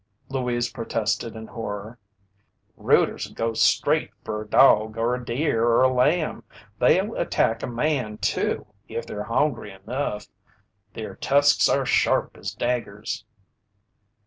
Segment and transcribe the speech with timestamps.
[0.29, 1.99] Louise protested in horror.
[2.75, 6.43] "Rooters'll go straight fer a dog or a deer or a lamb.
[6.79, 10.25] They'll attack a man too if they're hongry enough.
[10.93, 13.25] Their tusks are sharp as daggers."